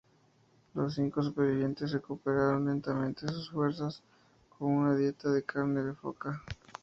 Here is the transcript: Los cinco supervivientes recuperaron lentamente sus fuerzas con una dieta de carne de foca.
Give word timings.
Los 0.73 0.95
cinco 0.95 1.21
supervivientes 1.21 1.91
recuperaron 1.91 2.65
lentamente 2.65 3.27
sus 3.27 3.51
fuerzas 3.51 4.01
con 4.57 4.71
una 4.71 4.95
dieta 4.95 5.29
de 5.29 5.43
carne 5.43 5.83
de 5.83 5.93
foca. 5.93 6.41